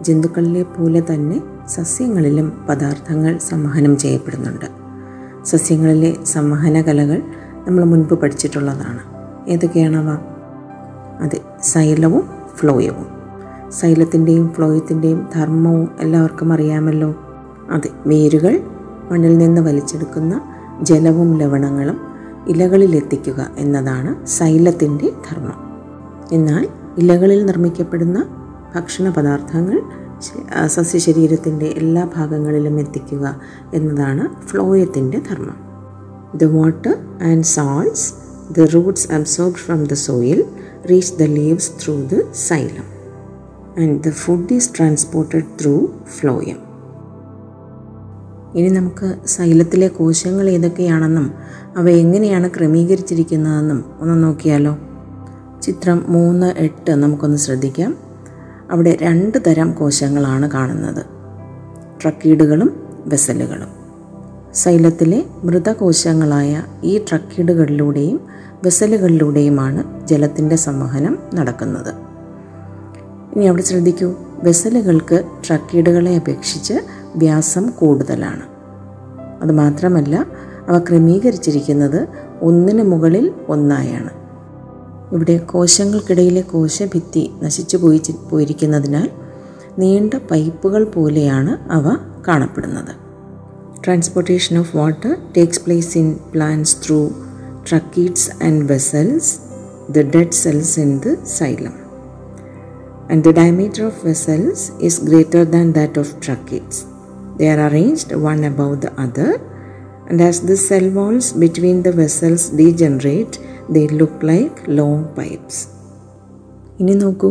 ജന്തുക്കളിലെ 0.00 0.62
പോലെ 0.62 1.02
തന്നെ 1.14 1.42
സസ്യങ്ങളിലും 1.68 2.66
പദാർത്ഥങ്ങൾ 2.68 3.38
സംവഹനം 3.38 3.96
ചെയ്യപ്പെടുന്നുണ്ട്. 3.96 4.64
സസ്യങ്ങളിലെ 5.44 6.24
സംവഹന 6.24 6.80
കലകൾ 6.80 7.22
നമ്മൾ 7.68 7.84
മുൻപ് 7.84 8.14
പഠിച്ചിട്ടുള്ളതാണ്. 8.14 8.98
ഏതൊക്കെയാണവ 9.50 10.10
അതെ 11.20 11.40
സൈലവും 11.62 12.28
ഫ്ലോയവും. 12.56 13.06
സൈലത്തിന്റെയും 13.70 14.52
ഫ്ലോയത്തിന്റെയും 14.54 15.28
ധർമ്മവും 15.34 15.88
എല്ലാവർക്കും 16.00 16.52
അറിയാമല്ലോ. 16.52 17.14
അതെ 17.70 17.90
വേരുകൾ 18.06 18.60
മണ്ണിൽ 19.10 19.38
നിന്ന് 19.38 19.60
വലിച്ചെടുക്കുന്ന 19.60 20.40
ജലവും 20.82 21.38
ലവണങ്ങളും 21.38 22.07
ഇലകളിലെത്തിക്കുക 22.48 23.50
എന്നതാണ് 23.58 24.26
സൈലത്തിന്റെ 24.26 25.12
ധർമ്മം. 25.30 25.58
എന്നാൽ 26.32 26.68
ഇലകളിൽ 26.98 27.46
നിർമ്മിക്കപ്പെടുന്ന 27.46 28.26
ഭക്ഷണ 28.74 29.10
പദാർത്ഥങ്ങൾ 29.10 29.82
സസ്യശരീരത്തിന്റെ 30.66 31.66
എല്ലാ 31.66 32.10
ഭാഗങ്ങളിലും 32.16 32.80
എത്തിക്കുക 32.80 33.40
എന്നതാണ് 33.74 34.46
ഫ്ലോയത്തിന്റെ 34.46 35.18
ധർമ്മം. 35.30 35.56
The 36.36 36.44
water 36.44 36.96
and 37.22 37.44
salts 37.44 38.14
the 38.52 38.60
roots 38.60 39.12
absorb 39.12 39.56
from 39.56 39.84
the 39.84 39.92
soil 39.92 40.44
reach 40.90 41.14
the 41.14 41.22
leaves 41.22 41.72
through 41.84 41.94
the 42.12 42.22
xylem 42.34 42.86
and 43.82 44.02
the 44.02 44.10
food 44.10 44.52
is 44.52 44.70
transported 44.78 45.44
through 45.60 45.88
phloem 46.18 46.67
ഇനി 48.54 48.68
നമുക്ക് 48.68 49.14
സൈലത്തിലെ 49.26 49.88
കോശങ്ങൾ 49.88 50.50
ഏതൊക്കെയാണെന്നും 50.50 51.34
അവ 51.76 51.90
എങ്ങനെയാണ് 51.90 52.50
ക്രമീകരിച്ചിരിക്കുന്നതെന്നും 52.58 53.84
ഒന്ന് 54.00 54.24
നോക്കിയാലോ. 54.24 54.78
ചിത്രം 55.62 56.04
മൂന്ന് 56.08 56.54
എട്ട് 56.56 56.90
നമുക്കൊന്ന് 56.90 57.36
ശ്രദ്ധിക്കാം. 57.36 57.96
അവിടെ 58.70 58.96
രണ്ട് 59.02 59.38
തരം 59.46 59.72
കോശങ്ങളാണ് 59.72 60.50
കാണുന്നത്. 60.50 61.04
ട്രക്കീഡുകളും 62.02 62.70
വെസലുകളും. 63.06 63.68
സൈലത്തിലെ 64.54 65.24
മൃതകോശങ്ങളായ 65.44 66.62
ഈ 66.84 66.98
ട്രക്കീഡുകളിലൂടെയും 66.98 68.20
വെസലുകളിലൂടെയുമാണ് 68.64 70.08
ജലത്തിന്റെ 70.08 70.56
സംവഹനം 70.56 71.18
നടക്കുന്നത്. 71.34 71.94
ഇനി 73.36 73.44
അവിടെ 73.44 73.62
ശ്രദ്ധിക്കൂ. 73.62 74.14
വെസലുകൾക്ക് 74.42 75.24
ട്രക്കീഡുകളെ 75.48 76.16
അപേക്ഷിച്ച് 76.16 76.74
വ്യാസം 77.18 77.70
കൂടുതലാണ്. 77.70 78.42
അതുമാത്രമല്ല 79.42 80.26
അവ 80.68 80.78
ക്രമീകരിച്ചിരിക്കുന്നത് 80.78 82.08
ഒന്നിന് 82.42 82.82
മുകളിൽ 82.82 83.32
ഒന്നായാണ്. 83.48 84.10
ഇവിടെ 85.12 85.38
കോശങ്ങൾക്കിടയിലെ 85.38 86.40
കോശഭിത്തി 86.40 87.30
നശിച്ചു 87.42 87.76
പോയി 87.76 88.02
പോയിരിക്കുന്നതിനാൽ 88.30 89.10
നീണ്ട 89.78 90.14
പൈപ്പുകൾ 90.14 90.84
പോലെയാണ് 90.84 91.72
അവ 91.72 91.96
കാണപ്പെടുന്നത്. 92.28 92.92
Transportation 93.84 94.58
of 94.58 94.76
water 94.76 95.16
takes 95.36 95.60
place 95.64 95.98
in 95.98 96.16
plants 96.34 96.76
through 96.88 97.10
tracheids 97.70 98.44
and 98.44 98.72
vessels 98.72 99.38
the 99.90 99.98
dead 99.98 100.32
cells 100.32 100.80
in 100.80 100.98
the 100.98 101.16
xylem 101.24 101.72
and 103.12 103.24
the 103.24 103.28
diameter 103.28 103.84
of 103.84 104.06
vessels 104.06 104.72
is 104.80 105.04
greater 105.04 105.44
than 105.44 105.72
that 105.72 105.98
of 105.98 106.14
tracheids. 106.26 106.87
They 107.38 107.48
are 107.48 107.68
arranged 107.68 108.10
one 108.30 108.44
above 108.44 108.80
the 108.80 108.92
other, 109.00 109.30
and 110.08 110.20
as 110.20 110.40
the 110.40 110.56
cell 110.58 110.88
walls 110.90 111.32
between 111.34 111.82
the 111.82 111.92
vessels 111.92 112.50
degenerate, 112.52 113.34
they 113.68 113.86
look 114.00 114.22
like 114.22 114.56
long 114.80 115.00
pipes. 115.14 115.56
ഇനി 116.80 116.94
നോക്കൂ 116.94 117.28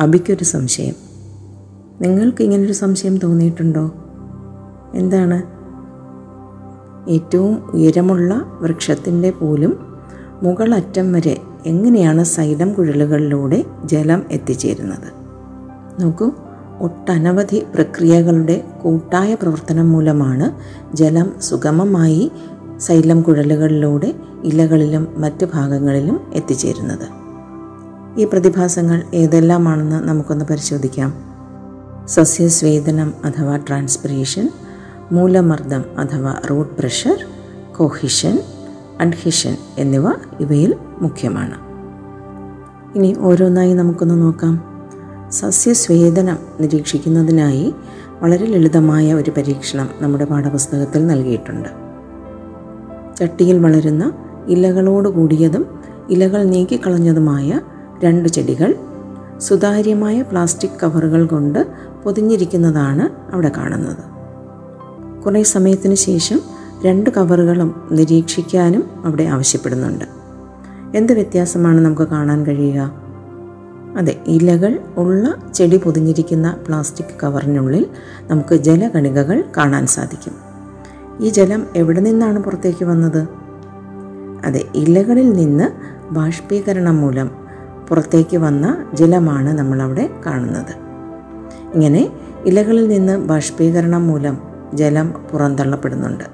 അബിക്കൊരു 0.00 0.44
സംശയം 0.44 0.96
നിങ്ങൾക്ക് 2.00 2.42
ഇങ്ങനൊരു 2.42 2.72
സംശയം 2.72 3.14
തോന്നിയിട്ടുണ്ടോ 3.16 3.84
എന്താണ് 4.94 5.38
ഏറ്റവും 7.08 7.54
ഉയരമുള്ള 7.74 8.32
വൃക്ഷത്തിന്റെ 8.62 9.30
പോലും 9.30 9.72
മുകളറ്റം 10.42 11.06
വരെ 11.12 11.36
എങ്ങനെയാണ് 11.66 12.22
സൈലം 12.34 12.72
കുഴലുകളിലൂടെ 12.74 13.58
ജലം 13.84 14.20
എത്തിച്ചേരുന്നത് 14.30 15.08
നോക്കൂ 16.00 16.26
ഒട്ടനവധി 16.80 17.66
പ്രക്രിയകളുടെ 17.74 18.64
കൂട്ടായ 18.82 19.34
പ്രവർത്തനം 19.34 19.92
മൂലമാണ് 19.92 20.52
ജലം 20.96 21.32
സുഗമമായി 21.40 22.32
സൈലം 22.78 23.22
കുഴലുകളിലൂടെ 23.22 24.14
ഇലകളിലും 24.44 25.08
മറ്റ് 25.16 25.48
ഭാഗങ്ങളിലും 25.54 26.20
എത്തിച്ചേരുന്നത്. 26.34 27.08
ഈ 28.20 28.24
പ്രതിഭാസങ്ങൾ 28.24 29.02
ഏതെല്ലാമാണെന്ന് 29.14 30.08
നമുക്കൊന്ന് 30.08 30.44
പരിശോധിക്കാം. 30.44 31.14
സസ്യസ്വേദനം 32.06 33.14
അഥവാ 33.24 33.56
ട്രാൻസ്പിറേഷൻ 33.56 34.50
മൂലമർദ്ദം 35.12 35.84
അഥവാ 35.98 36.34
റൂട്ട് 36.50 36.76
പ്രഷർ 36.76 37.18
കോഹിഷൻ 37.76 38.38
അഡ്ഹിഷൻ 39.00 39.56
എന്നിവ 39.78 40.10
ഇവയിൽ 40.40 40.76
മുഖ്യമാണ്. 41.00 41.54
ഇനി 42.98 43.16
ഓരോന്നായി 43.18 43.74
നമുക്കൊന്ന് 43.74 44.22
നോക്കാം. 44.22 44.77
സസ്യസ്വേദനം 45.30 46.38
നിരീക്ഷിക്കുന്നതിനായി 46.60 47.74
വളരെ 48.20 48.46
ലളിതമായ 48.46 49.14
ഒരു 49.14 49.30
പരീക്ഷണം 49.30 49.88
നമ്മുടെ 50.00 50.24
പാഠപുസ്തകത്തിൽ 50.24 51.06
നൽകിയിട്ടുണ്ട്. 51.06 51.68
ചട്ടിയിൽ 53.16 53.58
വളരുന്ന 53.58 54.12
ഇലകളോട് 54.48 55.08
കൂടിയതും 55.08 55.66
ഇലകൾ 56.10 56.42
നീക്കിക്കളഞ്ഞതുമായ 56.42 57.60
രണ്ട് 58.04 58.28
ചെടികൾ 58.28 58.74
സുതാര്യമായ 59.38 60.22
പ്ലാസ്റ്റിക് 60.22 60.80
കവറുകൾ 60.82 61.26
കൊണ്ട് 61.26 61.66
പൊതിഞ്ഞിരിക്കുന്നതാണ് 62.04 63.34
അവിടെ 63.34 63.52
കാണുന്നത്. 63.56 64.18
കുറേ 65.22 65.42
സമയത്തിന് 65.42 65.94
ശേഷം 65.94 66.40
രണ്ട് 66.84 67.10
കവറുകളും 67.10 67.88
നിരീക്ഷിക്കാനും 67.92 68.84
അവിടെ 69.04 69.22
ആവശ്യപ്പെടുന്നുണ്ട്. 69.22 70.04
എന്ത് 70.96 71.12
വ്യത്യാസമാണ് 71.12 71.80
നമുക്ക് 71.80 72.02
കാണാൻ 72.02 72.46
കഴിയുക? 72.46 73.07
അതെ 73.98 74.22
ഇലകൾ 74.26 74.78
ഉള്ള 74.96 75.52
ചെടി 75.54 75.76
പൊതിഞ്ഞിരിക്കുന്ന 75.76 76.56
പ്ലാസ്റ്റിക് 76.66 77.20
കവറിനുള്ളിൽ 77.22 77.86
നമുക്ക് 78.30 78.54
ജലകണികകൾ 78.54 79.44
കാണാൻ 79.56 79.86
സാധിക്കും. 79.86 80.32
ഈ 81.20 81.28
ജലം 81.28 81.66
എവിടെ 81.76 82.00
നിന്നാണ് 82.00 82.42
പുറത്തേക്ക് 82.42 82.84
വന്നത്? 82.84 83.28
അതെ 84.44 84.64
ഇലകളിൽ 84.74 85.32
നിന്ന് 85.32 85.70
ബാഷ്പീകരണം 86.14 86.96
മൂലം 86.96 87.30
പുറത്തേക്ക് 87.88 88.36
വന്ന 88.36 88.90
ജലമാണ് 88.94 89.58
നമ്മളവിടെ 89.58 90.10
കാണുന്നത്. 90.26 90.74
ഇങ്ങനെ 91.74 92.12
ഇലകളിൽ 92.46 92.88
നിന്ന് 92.88 93.18
ബാഷ്പീകരണം 93.18 94.06
മൂലം 94.06 94.38
ജലം 94.74 95.14
പുറന്തള്ളപ്പെടുന്നുണ്ട്. 95.32 96.24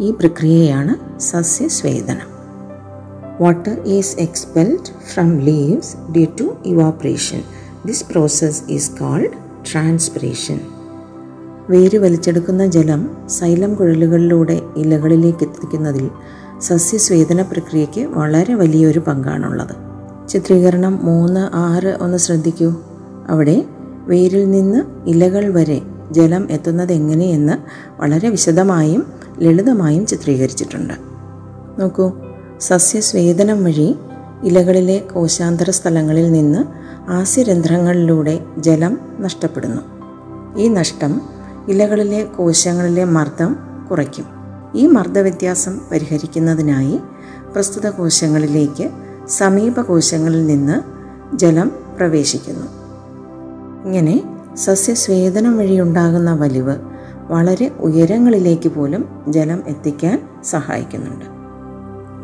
ഈ 0.00 0.10
പ്രക്രിയയാണ് 0.10 1.20
സസ്യസ്വേദനം. 1.20 2.31
Water 3.42 3.80
is 3.84 4.16
expelled 4.16 5.08
from 5.14 5.38
leaves 5.38 6.12
due 6.12 6.26
to 6.40 6.56
evaporation 6.66 7.42
this 7.86 8.04
process 8.10 8.62
is 8.70 8.90
called 9.00 9.30
transpiration 9.72 10.60
വേര് 11.70 11.98
വലിച്ചെടുക്കുന്ന 11.98 12.66
ജലം 12.66 13.28
സൈലം 13.28 13.74
കുഴലുകളിലൂടെ 13.74 14.62
ഇലകളിലേക്ക് 14.76 15.44
എത്തിക്കുന്നതിൽ 15.44 16.10
സസ്യസ്വേദന 16.60 17.42
പ്രക്രിയയ്ക്ക് 17.42 18.00
വളരെ 18.00 18.54
വലിയൊരു 18.54 18.98
പങ്കാണുള്ളത്. 18.98 19.74
ചിത്രീകരണം 20.28 21.00
മൂന്ന് 21.02 21.50
ആറ് 21.54 21.98
ഒന്ന് 22.00 22.18
ശ്രദ്ധിക്കൂ. 22.18 22.72
അവിടെ 23.28 23.64
വേരിൽ 24.06 24.50
നിന്ന് 24.50 25.08
ഇലകൾ 25.08 25.52
വരെ 25.52 25.82
ജലം 26.10 26.50
എത്തുന്നത് 26.50 26.92
എങ്ങനെയെന്ന് 26.92 27.52
വളരെ 28.00 28.28
വിശദമായും 28.28 29.06
ലളിതമായും 29.38 30.06
ചിത്രീകരിച്ചിട്ടുണ്ട്. 30.06 30.94
നോക്കൂ. 31.80 32.12
സസ്യസ്വേദനം 32.62 33.64
വഴി 33.64 33.94
ഇലകളിലെ 34.42 34.98
കോശാന്തര 34.98 35.70
സ്ഥലങ്ങളിൽ 35.70 36.32
നിന്ന് 36.32 36.64
ആസ്യരന്ധ്രങ്ങളിലൂടെ 37.10 38.40
ജലം 38.58 38.98
നഷ്ടപ്പെടുന്നു. 39.20 39.82
ഈ 40.56 40.68
നഷ്ടം 40.68 41.20
ഇലകളിലെ 41.68 42.24
കോശങ്ങളിലെ 42.24 43.04
മർദ്ദം 43.04 43.56
കുറയ്ക്കും. 43.90 44.24
ഈ 44.74 44.86
മർദ്ദവ്യത്യാസം 44.86 45.80
പരിഹരിക്കുന്നതിനായി 45.92 46.98
പ്രസ്തുത 47.52 47.90
കോശങ്ങളിലേക്ക് 47.90 48.90
സമീപ 49.28 49.80
കോശങ്ങളിൽ 49.80 50.46
നിന്ന് 50.46 50.80
ജലം 51.36 51.72
പ്രവേശിക്കുന്നു. 51.96 52.66
ഇങ്ങനെ 53.84 54.22
സസ്യസ്വേദനം 54.56 55.58
വഴിയുണ്ടാകുന്ന 55.58 56.34
വലിവ് 56.34 56.76
വളരെ 57.28 57.70
ഉയരങ്ങളിലേക്ക് 57.78 58.68
പോലും 58.68 59.08
ജലം 59.28 59.62
എത്തിക്കാൻ 59.66 60.28
സഹായിക്കുന്നുണ്ട്. 60.44 61.31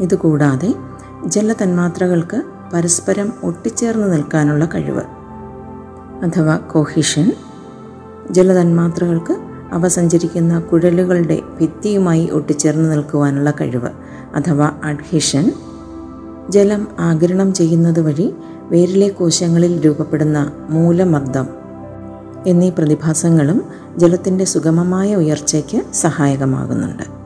ഇതുകൂടാതെ 0.00 0.74
ജലതന്മാത്രകൾക്ക് 1.26 2.42
പരസ്പരം 2.74 3.32
ഒട്ടിച്ചേർന്ന് 3.42 4.12
നിൽക്കാനുള്ള 4.12 4.64
കഴിവ്. 4.64 5.02
അഥവാ 6.24 6.56
കോഹിഷൻ 6.56 7.32
ജലതന്മാത്രകൾക്ക് 8.30 9.36
അവ 9.72 9.88
സഞ്ചരിക്കുന്ന 9.88 10.60
കുഴലുകളുടെ 10.60 11.40
ഭിത്തിയുമായി 11.60 12.28
ഒട്ടിച്ചേർന്ന് 12.32 12.92
നിൽക്കുവാനുള്ള 12.92 13.50
കഴിവ് 13.50 13.88
അഥവാ 14.34 14.70
അഡ്ഹിഷൻ 14.84 15.52
ജലം 16.50 16.88
ആഗിരണം 16.98 17.54
ചെയ്യുന്നത് 17.54 18.00
വഴി 18.00 18.34
വേരിലെ 18.62 19.08
കോശങ്ങളിൽ 19.08 19.80
രൂപപ്പെടുന്ന 19.80 20.52
മൂലമർദ്ദം 20.70 21.48
എന്നീ 22.46 22.70
പ്രതിഭാസങ്ങളും 22.70 23.62
ജലത്തിന്റെ 23.96 24.44
സുഗമമായ 24.44 25.16
ഉയർച്ചയ്ക്ക് 25.16 25.82
സഹായകമാകുന്നുണ്ട്. 25.92 27.17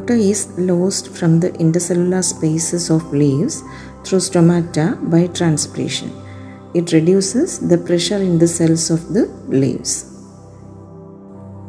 Water 0.00 0.14
is 0.14 0.48
lost 0.56 1.08
from 1.16 1.40
the 1.40 1.50
intercellular 1.64 2.22
spaces 2.24 2.84
of 2.94 3.12
leaves 3.12 3.56
through 4.02 4.20
stomata 4.26 4.86
by 5.12 5.26
transpiration. 5.38 6.10
It 6.72 6.92
reduces 6.92 7.58
the 7.70 7.76
pressure 7.76 8.20
in 8.28 8.38
the 8.38 8.48
cells 8.48 8.88
of 8.90 9.12
the 9.12 9.24
leaves. 9.62 9.92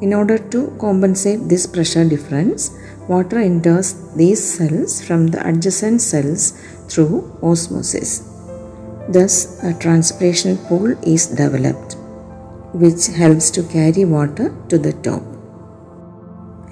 In 0.01 0.13
order 0.13 0.37
to 0.53 0.59
compensate 0.79 1.49
this 1.49 1.67
pressure 1.67 2.07
difference, 2.07 2.71
water 3.09 3.37
enters 3.37 3.89
these 4.15 4.41
cells 4.53 5.05
from 5.05 5.27
the 5.27 5.45
adjacent 5.49 5.99
cells 5.99 6.53
through 6.87 7.37
osmosis. 7.43 8.11
Thus, 9.09 9.61
a 9.61 9.73
transpiration 9.73 10.57
pool 10.69 10.95
is 11.15 11.27
developed, 11.27 11.97
which 12.83 13.07
helps 13.07 13.51
to 13.51 13.63
carry 13.63 14.05
water 14.05 14.55
to 14.69 14.77
the 14.77 14.93
top. 15.09 15.30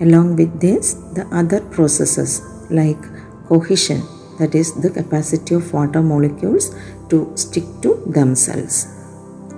Along 0.01 0.35
with 0.35 0.59
this, 0.59 0.93
the 1.13 1.27
other 1.31 1.59
processes 1.59 2.41
like 2.69 3.01
cohesion, 3.47 4.01
that 4.39 4.55
is, 4.55 4.73
the 4.81 4.89
capacity 4.89 5.55
of 5.55 5.73
water 5.73 6.01
molecules 6.01 6.73
to 7.09 7.31
stick 7.35 7.65
to 7.81 8.01
themselves, 8.07 8.87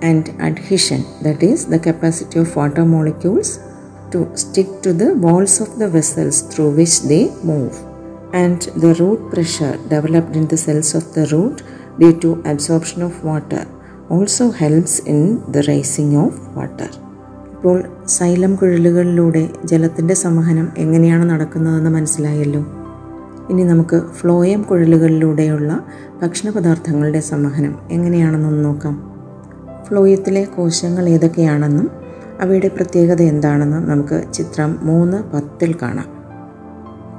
and 0.00 0.28
adhesion, 0.40 1.04
that 1.22 1.42
is, 1.42 1.66
the 1.66 1.78
capacity 1.78 2.40
of 2.40 2.56
water 2.56 2.84
molecules 2.84 3.60
to 4.10 4.28
stick 4.36 4.66
to 4.82 4.92
the 4.92 5.14
walls 5.14 5.60
of 5.60 5.78
the 5.78 5.88
vessels 5.88 6.42
through 6.42 6.70
which 6.78 7.02
they 7.02 7.30
move, 7.44 7.74
and 8.32 8.62
the 8.84 8.94
root 8.94 9.30
pressure 9.30 9.76
developed 9.88 10.34
in 10.34 10.48
the 10.48 10.56
cells 10.56 10.94
of 10.94 11.14
the 11.14 11.26
root 11.28 11.62
due 12.00 12.18
to 12.18 12.42
absorption 12.44 13.02
of 13.02 13.22
water 13.22 13.66
also 14.08 14.50
helps 14.50 14.98
in 15.00 15.20
the 15.52 15.62
raising 15.68 16.16
of 16.16 16.56
water. 16.56 16.90
ഇപ്പോൾ 17.62 17.82
xylem 18.08 18.54
കുഴലുകളിലൂടെ 18.54 19.48
ജലത്തിന്റെ 19.64 20.14
സംവഹനം 20.14 20.68
എങ്ങനെയാണ് 20.78 21.30
നടക്കുന്നതെന്ന് 21.30 21.90
മനസ്സിലായല്ലോ. 21.90 22.66
ഇനി 23.50 23.62
നമുക്ക് 23.62 24.02
phloem 24.14 24.62
കുഴലുകളിലൂടെയുള്ള 24.62 25.84
ഭക്ഷണപദാർത്ഥങ്ങളുടെ 26.22 27.20
സംവഹനം 27.20 27.78
എങ്ങനെയാണെന്നൊന്ന് 27.90 28.64
നോക്കാം. 28.64 29.12
ഫ്ലോയത്തിലെ 29.88 30.44
കോശങ്ങൾ 30.44 31.08
ഏതൊക്കെയാണെന്നും 31.08 31.90
അവയുടെ 32.40 32.68
പ്രത്യേകത 32.68 33.22
എന്താണെന്നും 33.22 33.88
നമുക്ക് 33.88 34.32
ചിത്രം 34.32 34.78
മൂന്ന് 34.82 35.22
പത്തിൽ 35.22 35.74
കാണാം. 35.82 36.06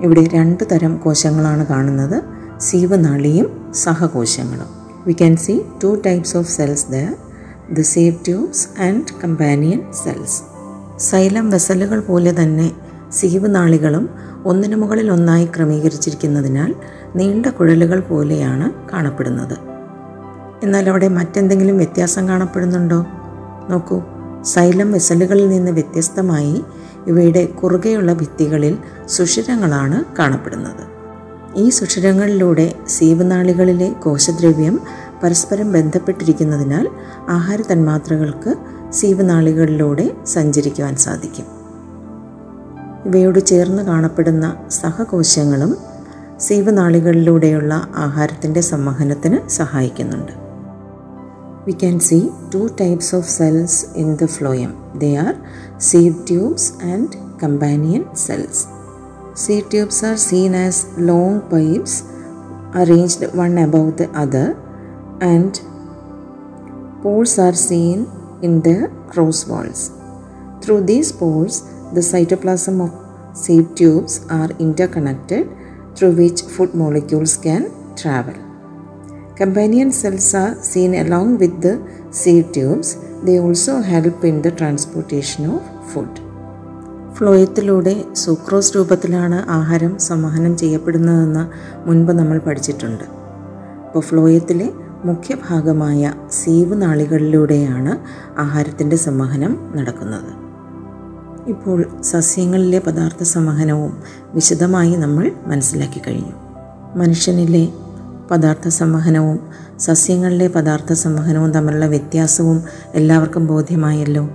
ഇവിടെ 0.01 0.23
രണ്ട് 0.23 0.63
തരം 0.71 0.97
കോശങ്ങളാണ് 0.97 1.65
കാണുന്നത്. 1.65 2.23
സീവനാളിയും 2.59 3.73
സഹകോശങ്ങളും. 3.73 4.67
We 5.07 5.13
can 5.13 5.35
see 5.35 5.59
two 5.83 6.01
types 6.05 6.37
of 6.37 6.51
cells 6.51 6.87
the 6.91 7.13
the 7.71 7.81
sieve 7.81 8.15
tubes 8.25 8.81
and 8.81 9.03
companion 9.23 9.81
cells. 10.03 10.41
Xylem 10.99 11.49
വെസലുകൾ 11.49 11.99
പോലെ 11.99 12.43
തന്നെ 12.43 12.71
സീവ് 13.11 13.55
നാളികളും 13.55 14.09
ഒന്നിനു 14.45 14.75
മുകളിൽ 14.75 15.11
ഒന്നായി 15.11 15.45
ക്രമീകരിച്ചിരിക്കുന്നതിനാൽ 15.45 16.75
നീണ്ട 17.15 17.45
കുഴലുകൾ 17.45 17.99
പോലെയാണ് 17.99 18.91
കാണപ്പെടുന്നത്. 18.93 19.57
എന്നാൽ 20.63 20.89
അവിടെ 20.89 21.07
മറ്റെന്തെങ്കിലും 21.07 21.77
വ്യത്യാസം 21.77 22.27
കാണപ്പെടുന്നുണ്ടോ? 22.27 23.05
നോക്കൂ 23.69 24.01
സൈലം 24.41 24.91
വെസലുകളിൽ 24.91 25.49
നിന്ന് 25.49 25.71
വ്യത്യസ്തമായി 25.71 26.63
ഇവയുടെ 27.07 27.45
കുറുകെയുള്ള 27.45 28.13
ഭിത്തികളിൽ 28.13 28.77
സുഷിരങ്ങളാണ് 29.07 30.03
കാണപ്പെടുന്നത്. 30.19 30.93
ഈ 31.55 31.69
സുഷിരങ്ങളിലൂടെ 31.69 32.73
സീവനാളികളിലെ 32.87 33.93
കോശദ്രവ്യം 33.93 34.79
പരസ്പരം 35.21 35.71
ബന്ധപ്പെട്ടിരിക്കുന്നതിനാൽ 35.71 36.85
ആഹാര 37.29 37.59
തന്മാത്രകൾക്ക് 37.71 38.53
സീവനാളികളിലൂടെ 38.99 40.05
സഞ്ചരിക്കുവാൻ 40.35 40.95
സാധിക്കും 40.95 41.47
ഇവയോട് 43.05 43.41
ചേർന്ന് 43.45 43.83
കാണപ്പെടുന്ന 43.83 44.45
സഹകോശങ്ങളും 44.81 45.73
സീവനാളികളിലൂടെയുള്ള 46.39 47.73
ആഹാരത്തിന്റെ 48.05 48.63
സംവഹനത്തിന് 48.73 49.39
സഹായിക്കുന്നുണ്ട് 49.59 50.33
we 51.65 51.73
can 51.73 51.97
see 51.99 52.23
two 52.51 52.67
types 52.79 53.13
of 53.13 53.23
cells 53.35 53.73
in 53.95 54.17
the 54.17 54.25
phloem. 54.25 54.71
They 54.93 55.15
are 55.15 55.35
seed 55.79 56.27
tubes 56.27 56.63
and 56.83 57.09
companion 57.37 58.03
cells. 58.15 58.57
Seed 59.33 59.71
tubes 59.71 60.03
are 60.03 60.17
seen 60.17 60.53
as 60.55 60.77
long 60.99 61.41
pipes 61.49 61.93
arranged 62.75 63.23
one 63.35 63.57
above 63.57 63.97
the 63.97 64.09
other, 64.23 64.47
and 65.31 65.53
pores 67.03 67.33
are 67.45 67.57
seen 67.69 67.99
in 68.41 68.53
the 68.61 68.77
cross 69.11 69.39
walls. 69.47 69.81
Through 70.61 70.81
these 70.91 71.11
pores, 71.11 71.55
the 71.95 72.03
cytoplasm 72.11 72.77
of 72.85 72.91
seed 73.37 73.67
tubes 73.77 74.13
are 74.29 74.49
interconnected 74.59 75.45
through 75.95 76.13
which 76.13 76.41
food 76.53 76.73
molecules 76.73 77.35
can 77.37 77.63
travel. 77.95 78.37
Companion 79.35 79.91
cells 79.91 80.33
are 80.33 80.55
seen 80.71 80.93
along 80.95 81.29
with 81.37 81.55
the 81.61 81.75
seed 82.11 82.53
tubes. 82.53 82.89
They 83.25 83.39
also 83.39 83.73
help 83.81 84.23
in 84.23 84.37
the 84.41 84.53
transportation 84.61 85.43
of 85.55 85.61
food. 85.93 86.13
ഫ്ലോയത്തിലൂടെ 87.17 87.93
sucrose 88.21 88.71
രൂപത്തിലാണ് 88.75 89.37
ആഹാരം 89.57 89.91
സംവഹനം 90.07 90.53
ചെയ്യപ്പെടുന്നതെന്ന് 90.61 91.43
മുൻപ് 91.87 92.11
നമ്മൾ 92.19 92.37
പഠിച്ചിട്ടുണ്ട് 92.37 93.05
അപ്പോൾ 93.85 94.03
ഫ്ലോയത്തിലെ 94.09 94.67
മുഖ്യഭാഗമായ 95.05 96.13
sieve 96.31 96.81
നാളികളിലൂടെയാണ് 96.81 97.97
ആഹാരത്തിന്റെ 98.39 98.95
സംവഹനം 98.95 99.73
നടക്കുന്നത്. 99.75 100.43
ഇപ്പോൾ 101.49 101.85
സസ്യങ്ങളിലെ 102.01 102.79
പദാർത്ഥ 102.79 103.23
സംവഹനവും 103.23 103.97
വിശദമായി 104.33 104.95
നമ്മൾ 104.95 105.31
മനസ്സിലാക്കി 105.45 106.01
കഴിഞ്ഞു. 106.07 106.33
മനുഷ്യനിലെ 106.97 107.67
പദാർത്ഥ 108.31 108.67
സംവഹനവും 108.67 109.39
സസ്യങ്ങളിലെ 109.79 110.47
പദാർത്ഥ 110.47 110.93
സംവഹനവും 110.93 111.51
തമ്മിലുള്ള 111.51 111.85
വ്യത്യാസവും 111.85 112.63
എല്ലാവർക്കും 112.93 113.47
ബോധ്യമായല്ലോ. 113.47 114.29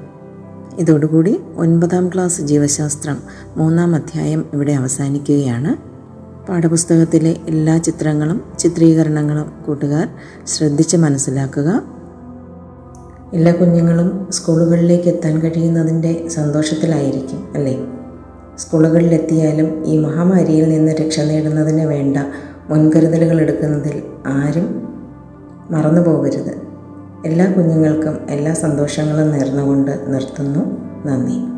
ഇതോടുകൂടി 0.79 1.41
ഒൻപതാം 1.57 2.09
ക്ലാസ് 2.09 2.43
ജീവശാസ്ത്രം 2.43 3.19
മൂന്നാം 3.57 3.95
അധ്യായം 3.95 4.45
ഇവിടെ 4.53 4.73
അവസാനിക്കുകയാണ്. 4.73 5.88
പാഠപുസ്തകത്തിലെ 6.49 7.37
എല്ലാ 7.49 7.79
ചിത്രങ്ങളും 7.79 8.43
ചിത്രീകരണങ്ങളും 8.59 9.53
കൂട്ടുകാർ 9.67 10.09
ശ്രദ്ധിച്ച് 10.47 10.97
മനസ്സിലാക്കുക. 10.97 11.83
എല്ലാ 13.35 13.53
കുഞ്ഞുങ്ങളും 13.53 14.33
സ്കൂളുകളിലേക്ക് 14.33 15.09
എത്താൻ 15.09 15.39
കഴിയുന്നതിന്റെ 15.39 16.29
സന്തോഷത്തിലായിരിക്കും 16.29 17.49
അല്ലേ? 17.55 17.79
സ്കൂളുകളിലെത്തിയാലും 18.59 19.87
ഈ 19.87 19.99
മഹാമാരിയിൽ 19.99 20.69
നിന്ന് 20.69 20.93
രക്ഷ 20.93 21.21
നേടുന്നതിന് 21.21 21.83
വേണ്ട 21.83 22.17
മുൻകരുതലുകൾ 22.69 23.41
എടുക്കുന്നതിൽ 23.41 24.03
ആരും 24.27 24.89
മറന്നു 25.71 26.01
പോകരുത്. 26.01 26.55
എല്ലാ 27.27 27.53
കുഞ്ഞുങ്ങൾക്കും 27.53 28.19
എല്ലാ 28.31 28.55
സന്തോഷങ്ങളും 28.55 29.31
നേർന്നുകൊണ്ട് 29.31 30.05
നിർത്തുന്നു. 30.09 30.61
നന്ദി. 31.07 31.58